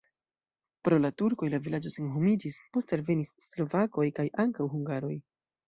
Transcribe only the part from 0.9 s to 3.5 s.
la turkoj la vilaĝo senhomiĝis, poste alvenis